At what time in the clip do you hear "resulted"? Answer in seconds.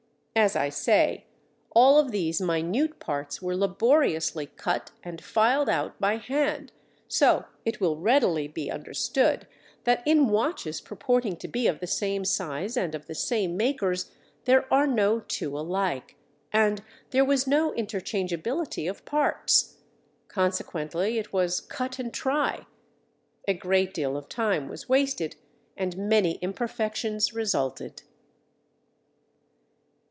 27.33-28.03